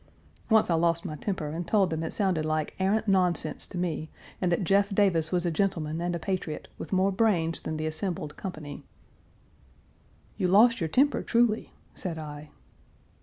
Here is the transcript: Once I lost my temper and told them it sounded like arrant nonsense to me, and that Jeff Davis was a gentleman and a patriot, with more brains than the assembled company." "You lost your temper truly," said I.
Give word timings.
Once 0.49 0.67
I 0.71 0.73
lost 0.73 1.05
my 1.05 1.15
temper 1.15 1.49
and 1.49 1.67
told 1.67 1.91
them 1.91 2.01
it 2.01 2.11
sounded 2.11 2.43
like 2.43 2.73
arrant 2.79 3.07
nonsense 3.07 3.67
to 3.67 3.77
me, 3.77 4.09
and 4.41 4.51
that 4.51 4.63
Jeff 4.63 4.89
Davis 4.89 5.31
was 5.31 5.45
a 5.45 5.51
gentleman 5.51 6.01
and 6.01 6.15
a 6.15 6.17
patriot, 6.17 6.67
with 6.79 6.91
more 6.91 7.11
brains 7.11 7.61
than 7.61 7.77
the 7.77 7.85
assembled 7.85 8.35
company." 8.35 8.83
"You 10.37 10.47
lost 10.47 10.81
your 10.81 10.89
temper 10.89 11.21
truly," 11.21 11.71
said 11.93 12.17
I. 12.17 12.49